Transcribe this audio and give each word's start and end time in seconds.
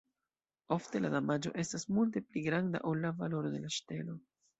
Ofte 0.75 1.01
la 1.03 1.11
damaĝo 1.15 1.51
estas 1.63 1.85
multe 1.97 2.23
pli 2.29 2.43
granda 2.47 2.81
ol 2.93 3.05
la 3.05 3.13
valoro 3.21 3.53
de 3.57 3.61
la 3.67 3.71
ŝtelo. 3.77 4.17